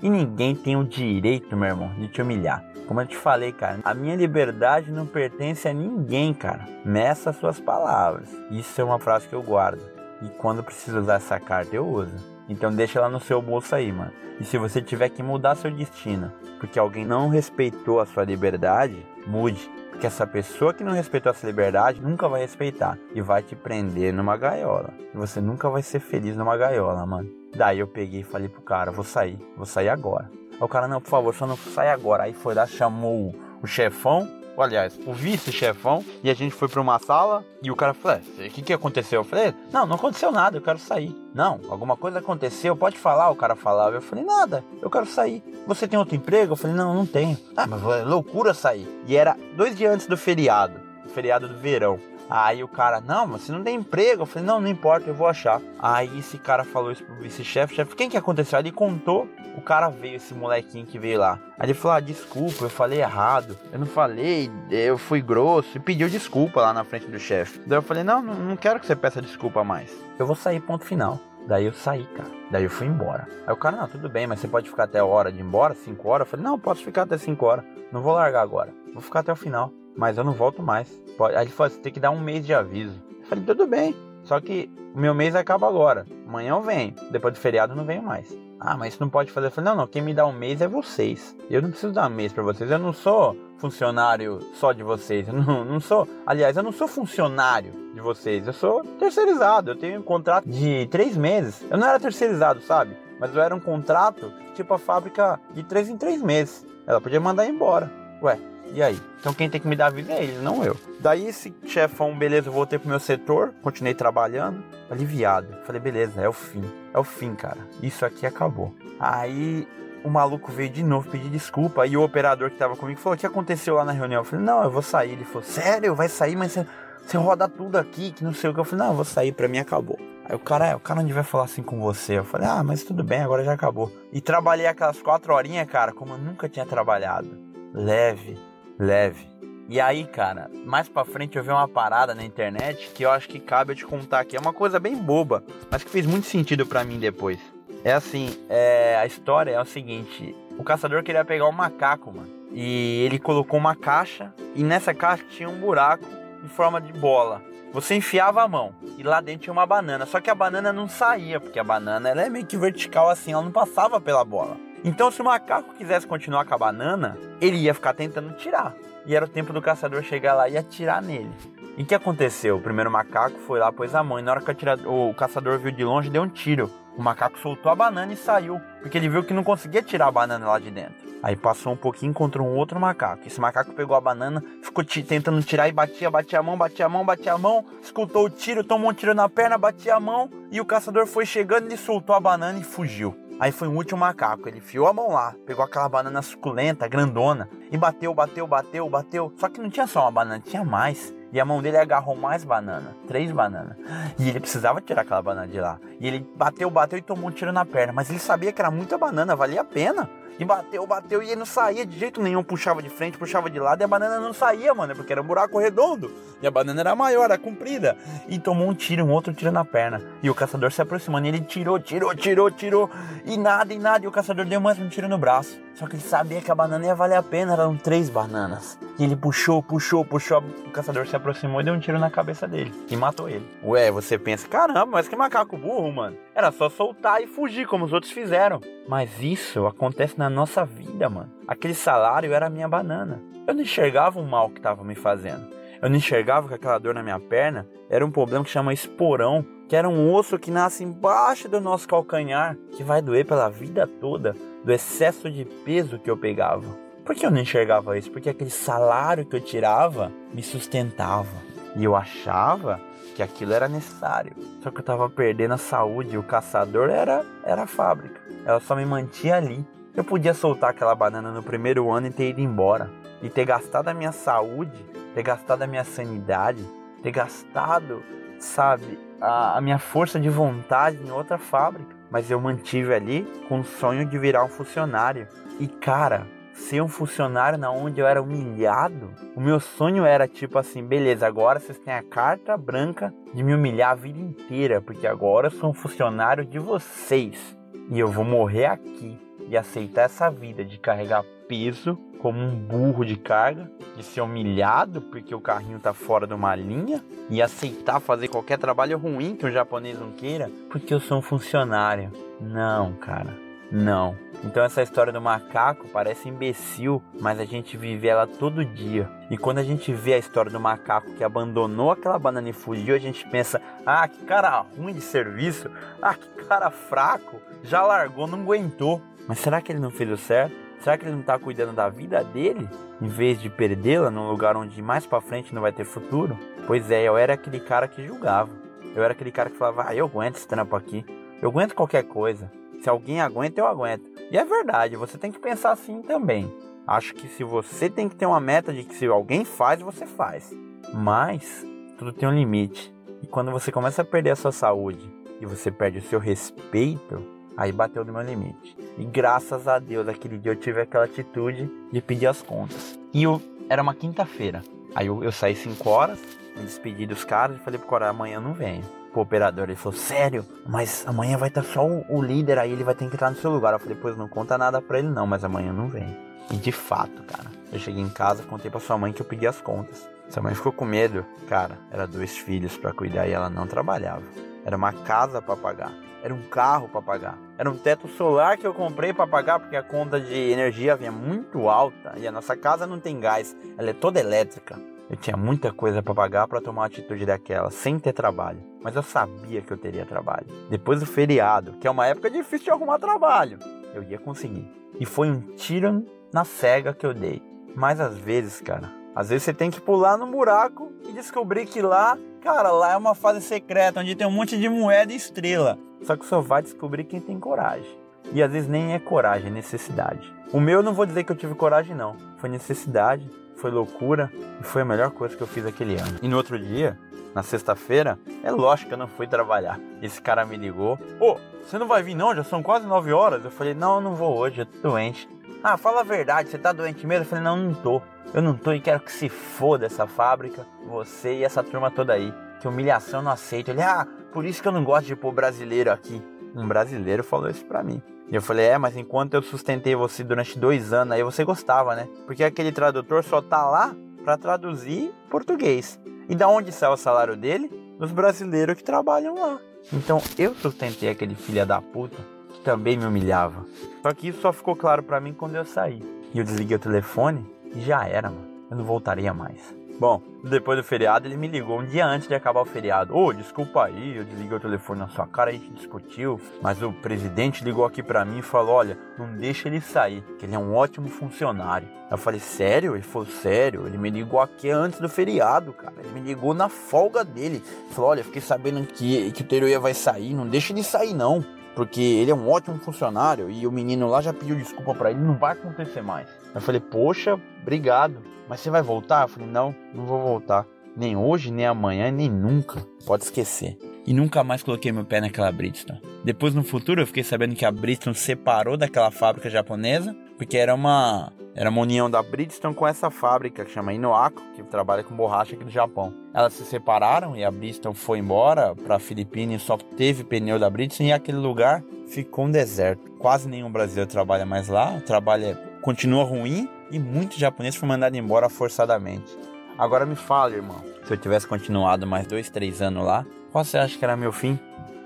[0.00, 2.64] E ninguém tem o direito, meu irmão, de te humilhar.
[2.86, 6.64] Como eu te falei, cara, a minha liberdade não pertence a ninguém, cara.
[6.84, 8.28] Meça suas palavras.
[8.52, 9.82] Isso é uma frase que eu guardo.
[10.22, 12.37] E quando preciso usar essa carta, eu uso.
[12.48, 14.12] Então deixa ela no seu bolso aí, mano.
[14.40, 19.04] E se você tiver que mudar seu destino, porque alguém não respeitou a sua liberdade,
[19.26, 19.70] mude.
[19.90, 24.14] Porque essa pessoa que não respeitou essa liberdade nunca vai respeitar e vai te prender
[24.14, 24.94] numa gaiola.
[25.12, 27.28] E você nunca vai ser feliz numa gaiola, mano.
[27.56, 30.30] Daí eu peguei e falei pro cara, vou sair, vou sair agora.
[30.52, 32.24] Aí o cara, não, por favor, só não sai agora.
[32.24, 34.28] Aí foi lá, chamou o chefão,
[34.62, 38.46] aliás, o vice-chefão, e a gente foi para uma sala e o cara falou: é,
[38.46, 39.20] o que, que aconteceu?
[39.20, 41.14] Eu falei: não, não aconteceu nada, eu quero sair.
[41.34, 43.30] Não, alguma coisa aconteceu, pode falar.
[43.30, 43.96] O cara falava.
[43.96, 45.42] Eu falei: nada, eu quero sair.
[45.66, 46.52] Você tem outro emprego?
[46.52, 47.36] Eu falei: não, não tenho.
[47.56, 48.88] Ah, mas é loucura sair.
[49.06, 51.98] E era dois dias antes do feriado, feriado do verão.
[52.30, 54.22] Aí o cara, não, mas você não tem emprego.
[54.22, 55.60] Eu falei, não, não importa, eu vou achar.
[55.78, 58.58] Aí esse cara falou isso pro vice-chefe, chefe, quem que aconteceu?
[58.58, 61.38] Ele contou, o cara veio, esse molequinho que veio lá.
[61.58, 63.56] Aí ele falou, ah, desculpa, eu falei errado.
[63.72, 65.76] Eu não falei, eu fui grosso.
[65.76, 67.60] E pediu desculpa lá na frente do chefe.
[67.66, 69.90] Daí eu falei, não, não quero que você peça desculpa mais.
[70.18, 71.18] Eu vou sair, ponto final.
[71.46, 72.28] Daí eu saí, cara.
[72.50, 73.26] Daí eu fui embora.
[73.46, 75.42] Aí o cara, não, tudo bem, mas você pode ficar até a hora de ir
[75.42, 76.26] embora, 5 horas?
[76.26, 77.64] Eu falei, não, posso ficar até 5 horas.
[77.90, 78.70] Não vou largar agora.
[78.92, 80.88] Vou ficar até o final mas eu não volto mais.
[81.34, 83.02] Aí ele falou, você tem que dar um mês de aviso.
[83.20, 86.06] Eu falei, tudo bem, só que o meu mês acaba agora.
[86.26, 88.32] Amanhã eu venho, depois do feriado eu não venho mais.
[88.60, 89.48] Ah, mas isso não pode fazer.
[89.48, 91.36] Eu falei, não, não, quem me dá um mês é vocês.
[91.50, 95.26] Eu não preciso dar um mês para vocês, eu não sou funcionário só de vocês.
[95.26, 99.72] Eu não, não sou, aliás, eu não sou funcionário de vocês, eu sou terceirizado.
[99.72, 101.64] Eu tenho um contrato de três meses.
[101.68, 102.96] Eu não era terceirizado, sabe?
[103.18, 106.64] Mas eu era um contrato tipo a fábrica de três em três meses.
[106.86, 107.90] Ela podia mandar embora.
[108.22, 108.38] Ué,
[108.72, 109.00] E aí?
[109.20, 110.76] Então quem tem que me dar vida é ele, não eu.
[111.00, 115.48] Daí esse chefão, beleza, eu voltei pro meu setor, continuei trabalhando, aliviado.
[115.64, 116.64] Falei, beleza, é o fim.
[116.92, 117.58] É o fim, cara.
[117.82, 118.74] Isso aqui acabou.
[119.00, 119.66] Aí
[120.04, 121.86] o maluco veio de novo pedir desculpa.
[121.86, 124.20] E o operador que tava comigo falou: O que aconteceu lá na reunião?
[124.20, 125.12] Eu falei: Não, eu vou sair.
[125.12, 125.94] Ele falou: Sério?
[125.94, 126.36] Vai sair?
[126.36, 126.66] Mas você,
[127.04, 128.60] você roda tudo aqui, que não sei o que.
[128.60, 129.98] Eu falei: Não, eu vou sair, pra mim acabou.
[130.24, 132.18] Aí o cara, o cara onde vai falar assim com você?
[132.18, 133.92] Eu falei: Ah, mas tudo bem, agora já acabou.
[134.12, 137.46] E trabalhei aquelas quatro horinhas, cara, como eu nunca tinha trabalhado.
[137.74, 138.38] Leve,
[138.78, 139.26] leve.
[139.68, 143.28] E aí, cara, mais pra frente eu vi uma parada na internet que eu acho
[143.28, 144.36] que cabe eu te contar aqui.
[144.36, 147.38] É uma coisa bem boba, mas que fez muito sentido para mim depois.
[147.84, 152.38] É assim, é, a história é o seguinte: o caçador queria pegar um macaco, mano.
[152.50, 156.04] E ele colocou uma caixa, e nessa caixa tinha um buraco
[156.42, 157.42] em forma de bola.
[157.70, 160.06] Você enfiava a mão e lá dentro tinha uma banana.
[160.06, 163.32] Só que a banana não saía, porque a banana ela é meio que vertical assim,
[163.34, 164.56] ela não passava pela bola.
[164.84, 168.74] Então, se o macaco quisesse continuar com a banana, ele ia ficar tentando tirar.
[169.04, 171.30] E era o tempo do caçador chegar lá e atirar nele.
[171.76, 172.56] E o que aconteceu?
[172.56, 175.70] O primeiro macaco foi lá, pôs a mão, e na hora que o caçador viu
[175.70, 176.70] de longe, deu um tiro.
[176.96, 180.12] O macaco soltou a banana e saiu, porque ele viu que não conseguia tirar a
[180.12, 181.08] banana lá de dentro.
[181.22, 183.26] Aí passou um pouquinho, encontrou um outro macaco.
[183.26, 186.88] Esse macaco pegou a banana, ficou tentando tirar e batia, batia a mão, batia a
[186.88, 190.28] mão, batia a mão, escutou o tiro, tomou um tiro na perna, batia a mão,
[190.50, 193.16] e o caçador foi chegando, ele soltou a banana e fugiu.
[193.40, 197.48] Aí foi um último macaco, ele enfiou a mão lá, pegou aquela banana suculenta, grandona,
[197.70, 199.32] e bateu, bateu, bateu, bateu.
[199.36, 201.14] Só que não tinha só uma banana, tinha mais.
[201.32, 203.76] E a mão dele agarrou mais banana, três bananas.
[204.18, 205.78] E ele precisava tirar aquela banana de lá.
[206.00, 207.92] E ele bateu, bateu e tomou um tiro na perna.
[207.92, 210.08] Mas ele sabia que era muita banana, valia a pena.
[210.38, 212.42] E bateu, bateu e ele não saía de jeito nenhum.
[212.42, 215.24] Puxava de frente, puxava de lado e a banana não saía, mano, porque era um
[215.24, 216.12] buraco redondo.
[216.40, 217.96] E a banana era maior, era comprida.
[218.28, 220.00] E tomou um tiro, um outro tiro na perna.
[220.22, 222.90] E o caçador se aproximando e ele tirou, tirou, tirou, tirou.
[223.24, 224.04] E nada, e nada.
[224.04, 225.58] E o caçador deu mais um tiro no braço.
[225.74, 228.76] Só que ele sabia que a banana ia valer a pena, eram três bananas.
[228.98, 230.42] E ele puxou, puxou, puxou.
[230.66, 232.74] O caçador se aproximou e deu um tiro na cabeça dele.
[232.90, 233.48] E matou ele.
[233.62, 236.16] Ué, você pensa, caramba, mas que macaco burro, mano.
[236.34, 238.60] Era só soltar e fugir, como os outros fizeram.
[238.88, 241.30] Mas isso acontece na nossa vida, mano.
[241.46, 243.22] Aquele salário era a minha banana.
[243.46, 245.46] Eu não enxergava o mal que estava me fazendo.
[245.80, 249.46] Eu não enxergava que aquela dor na minha perna era um problema que chama esporão,
[249.68, 253.86] que era um osso que nasce embaixo do nosso calcanhar, que vai doer pela vida
[253.86, 256.66] toda, do excesso de peso que eu pegava.
[257.04, 258.10] Por que eu não enxergava isso?
[258.10, 261.48] Porque aquele salário que eu tirava me sustentava.
[261.76, 262.80] E eu achava
[263.14, 264.32] que aquilo era necessário.
[264.62, 268.20] Só que eu tava perdendo a saúde, o caçador era, era a fábrica.
[268.44, 269.64] Ela só me mantinha ali.
[269.98, 272.88] Eu podia soltar aquela banana no primeiro ano e ter ido embora.
[273.20, 276.64] E ter gastado a minha saúde, ter gastado a minha sanidade,
[277.02, 278.00] ter gastado,
[278.38, 281.96] sabe, a, a minha força de vontade em outra fábrica.
[282.12, 285.26] Mas eu mantive ali com o sonho de virar um funcionário.
[285.58, 289.10] E cara, ser um funcionário na onde eu era humilhado.
[289.34, 293.52] O meu sonho era tipo assim, beleza, agora vocês têm a carta branca de me
[293.52, 297.58] humilhar a vida inteira, porque agora eu sou um funcionário de vocês
[297.90, 303.04] e eu vou morrer aqui e aceitar essa vida de carregar peso como um burro
[303.04, 308.00] de carga, de ser humilhado porque o carrinho tá fora de uma linha e aceitar
[308.00, 312.10] fazer qualquer trabalho ruim que o japonês não queira, porque eu sou um funcionário.
[312.40, 313.48] Não, cara.
[313.70, 314.16] Não.
[314.44, 319.10] Então essa história do macaco parece imbecil, mas a gente vive ela todo dia.
[319.30, 322.94] E quando a gente vê a história do macaco que abandonou aquela banana e fugiu,
[322.94, 325.68] a gente pensa: "Ah, que cara ruim de serviço.
[326.00, 327.40] Ah, que cara fraco.
[327.62, 329.02] Já largou, não aguentou".
[329.28, 330.56] Mas será que ele não fez o certo?
[330.80, 332.68] Será que ele não está cuidando da vida dele
[333.00, 336.38] em vez de perdê-la num lugar onde mais para frente não vai ter futuro?
[336.66, 338.50] Pois é, eu era aquele cara que julgava.
[338.96, 341.04] Eu era aquele cara que falava: "Ah, eu aguento esse trampo aqui.
[341.42, 342.50] Eu aguento qualquer coisa.
[342.80, 344.08] Se alguém aguenta, eu aguento.
[344.30, 346.52] E é verdade, você tem que pensar assim também.
[346.86, 350.06] Acho que se você tem que ter uma meta de que se alguém faz, você
[350.06, 350.56] faz.
[350.94, 351.66] Mas
[351.98, 352.94] tudo tem um limite.
[353.22, 357.37] E quando você começa a perder a sua saúde e você perde o seu respeito,
[357.58, 358.76] aí bateu no meu limite.
[358.96, 362.96] E graças a Deus, aquele dia eu tive aquela atitude de pedir as contas.
[363.12, 364.62] E eu, era uma quinta-feira.
[364.94, 366.20] Aí eu, eu saí 5 horas,
[366.56, 369.64] me despedi dos caras e falei pro cara, amanhã eu não venho pro operador.
[369.64, 370.46] Ele falou, sério?
[370.64, 373.36] Mas amanhã vai estar só o, o, líder aí, ele vai ter que entrar no
[373.36, 373.72] seu lugar.
[373.72, 376.16] Eu falei, pois não conta nada pra ele não, mas amanhã não vem.
[376.52, 379.48] E de fato, cara, eu cheguei em casa, contei pra sua mãe que eu pedi
[379.48, 380.08] as contas.
[380.30, 381.24] Sua mãe ficou com medo.
[381.48, 384.22] Cara, era dois filhos para cuidar e ela não trabalhava.
[384.68, 385.94] Era uma casa para pagar.
[386.22, 387.38] Era um carro para pagar.
[387.56, 391.10] Era um teto solar que eu comprei para pagar porque a conta de energia vinha
[391.10, 394.78] muito alta e a nossa casa não tem gás, ela é toda elétrica.
[395.08, 398.62] Eu tinha muita coisa para pagar para tomar uma atitude daquela, sem ter trabalho.
[398.82, 400.48] Mas eu sabia que eu teria trabalho.
[400.68, 403.58] Depois do feriado, que é uma época difícil de arrumar trabalho,
[403.94, 404.70] eu ia conseguir.
[405.00, 407.42] E foi um tiro na cega que eu dei.
[407.74, 411.82] Mas às vezes, cara, às vezes você tem que pular no buraco e descobrir que
[411.82, 415.76] lá, cara, lá é uma fase secreta onde tem um monte de moeda e estrela.
[416.02, 417.98] Só que só vai descobrir quem tem coragem.
[418.32, 420.32] E às vezes nem é coragem, é necessidade.
[420.52, 422.14] O meu não vou dizer que eu tive coragem, não.
[422.36, 426.16] Foi necessidade, foi loucura e foi a melhor coisa que eu fiz aquele ano.
[426.22, 426.96] E no outro dia,
[427.34, 429.80] na sexta-feira, é lógico que eu não fui trabalhar.
[430.00, 432.36] Esse cara me ligou: Ô, oh, você não vai vir não?
[432.36, 433.44] Já são quase nove horas.
[433.44, 435.28] Eu falei: Não, eu não vou hoje, eu tô doente.
[435.62, 437.24] Ah, fala a verdade, você tá doente mesmo?
[437.24, 438.00] Eu falei: Não, não tô.
[438.32, 442.12] Eu não tô e quero que se foda essa fábrica, você e essa turma toda
[442.12, 442.32] aí.
[442.60, 443.70] Que humilhação eu não aceito.
[443.70, 446.22] Ele: Ah, por isso que eu não gosto de pôr brasileiro aqui.
[446.54, 448.02] Um brasileiro falou isso pra mim.
[448.30, 451.94] E eu falei, é, mas enquanto eu sustentei você durante dois anos, aí você gostava,
[451.94, 452.06] né?
[452.26, 455.98] Porque aquele tradutor só tá lá para traduzir português.
[456.28, 457.70] E da onde sai o salário dele?
[457.98, 459.58] Dos brasileiros que trabalham lá.
[459.90, 463.64] Então eu sustentei aquele filho da puta também me humilhava.
[464.02, 466.02] Só que isso só ficou claro para mim quando eu saí.
[466.32, 467.44] E eu desliguei o telefone
[467.74, 468.48] e já era, mano.
[468.70, 469.78] Eu não voltaria mais.
[469.98, 473.16] Bom, depois do feriado ele me ligou um dia antes de acabar o feriado.
[473.16, 476.80] Ô, oh, desculpa aí, eu desliguei o telefone na sua cara, a gente discutiu, mas
[476.80, 480.54] o presidente ligou aqui para mim e falou: "Olha, não deixa ele sair, que ele
[480.54, 481.88] é um ótimo funcionário".
[482.08, 482.94] Eu falei: "Sério?".
[482.94, 483.88] Ele falou: "Sério".
[483.88, 485.94] Ele me ligou aqui antes do feriado, cara.
[485.98, 487.56] Ele me ligou na folga dele.
[487.56, 491.12] Ele falou: "Olha, fiquei sabendo que que o Teruia vai sair, não deixa ele sair
[491.12, 491.44] não"
[491.78, 495.20] porque ele é um ótimo funcionário e o menino lá já pediu desculpa para ele,
[495.20, 496.26] não vai acontecer mais.
[496.52, 498.20] Eu falei, poxa, obrigado.
[498.48, 499.22] Mas você vai voltar?
[499.22, 500.66] Eu falei, não, não vou voltar.
[500.96, 502.84] Nem hoje, nem amanhã, nem nunca.
[503.06, 503.78] Pode esquecer.
[504.04, 506.02] E nunca mais coloquei meu pé naquela Bridgestone.
[506.24, 510.74] Depois, no futuro, eu fiquei sabendo que a Bridgestone separou daquela fábrica japonesa, porque era
[510.74, 515.16] uma era uma união da Bridgestone com essa fábrica que chama Inoako, que trabalha com
[515.16, 516.14] borracha aqui no Japão.
[516.32, 521.08] Elas se separaram e a Bridgestone foi embora para Filipinas, só teve pneu da Bridgestone
[521.08, 523.10] e aquele lugar ficou um deserto.
[523.18, 527.88] Quase nenhum brasileiro trabalha mais lá, o trabalho é, continua ruim e muitos japoneses foram
[527.88, 529.36] mandados embora forçadamente.
[529.76, 533.78] Agora me fala, irmão, se eu tivesse continuado mais dois, três anos lá, qual você
[533.78, 534.56] acha que era meu fim?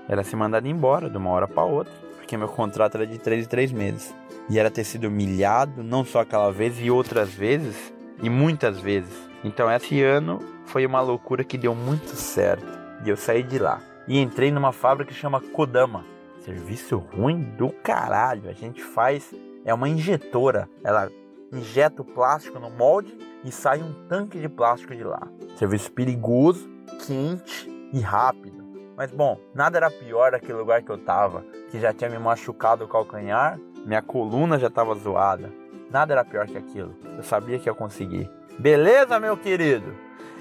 [0.07, 3.43] Era ser mandado embora de uma hora para outra, porque meu contrato era de três
[3.43, 4.13] em três meses.
[4.49, 9.13] E era ter sido humilhado, não só aquela vez, e outras vezes, e muitas vezes.
[9.43, 12.65] Então esse ano foi uma loucura que deu muito certo.
[13.05, 13.81] E eu saí de lá.
[14.07, 16.05] E entrei numa fábrica que chama Kodama.
[16.39, 18.49] Serviço ruim do caralho.
[18.49, 19.33] A gente faz.
[19.65, 20.69] É uma injetora.
[20.83, 21.09] Ela
[21.51, 25.27] injeta o plástico no molde e sai um tanque de plástico de lá.
[25.55, 26.69] Serviço perigoso,
[27.05, 28.63] quente e rápido.
[28.95, 32.85] Mas bom, nada era pior daquele lugar que eu tava, que já tinha me machucado
[32.85, 35.51] o calcanhar, minha coluna já tava zoada.
[35.91, 36.95] Nada era pior que aquilo.
[37.17, 38.29] Eu sabia que ia conseguir.
[38.57, 39.93] Beleza, meu querido?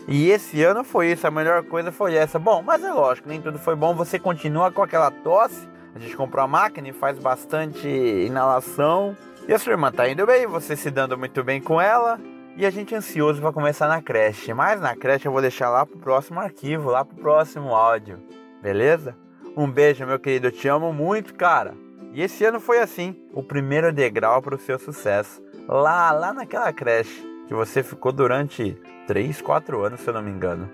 [0.09, 2.39] E esse ano foi isso, a melhor coisa foi essa.
[2.39, 3.95] Bom, mas é lógico, nem tudo foi bom.
[3.95, 5.69] Você continua com aquela tosse.
[5.95, 9.17] A gente comprou a máquina e faz bastante inalação.
[9.47, 12.19] E a sua irmã tá indo bem, você se dando muito bem com ela.
[12.57, 14.53] E a gente é ansioso para começar na creche.
[14.53, 18.19] Mas na creche eu vou deixar lá pro próximo arquivo, lá pro próximo áudio.
[18.63, 19.17] Beleza?
[19.57, 20.49] Um beijo, meu querido.
[20.49, 21.75] Eu te amo muito, cara.
[22.13, 25.43] E esse ano foi assim, o primeiro degrau para o seu sucesso.
[25.67, 30.31] Lá, lá naquela creche que você ficou durante 3, 4 anos, se eu não me
[30.31, 30.71] engano.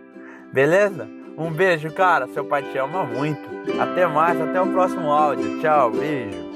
[0.53, 1.09] Beleza?
[1.37, 2.27] Um beijo, cara.
[2.29, 3.49] Seu pai te ama muito.
[3.81, 5.61] Até mais, até o próximo áudio.
[5.61, 6.48] Tchau, beijo.